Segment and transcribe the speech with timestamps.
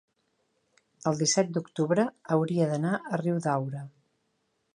[1.11, 2.07] el disset d'octubre
[2.37, 3.85] hauria d'anar a Riudaura.